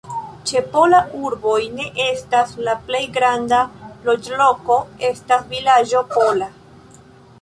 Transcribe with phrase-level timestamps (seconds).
[0.51, 3.59] Ĉe Pola urboj ne estas, la plej granda
[4.09, 4.79] loĝloko
[5.11, 6.49] estas vilaĝo Pola.